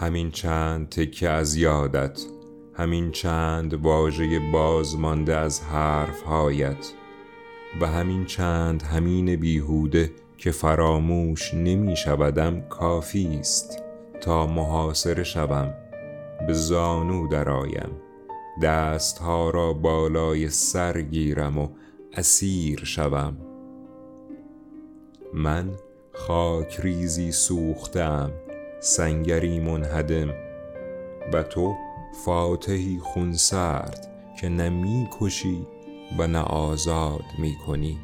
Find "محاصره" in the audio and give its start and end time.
14.46-15.24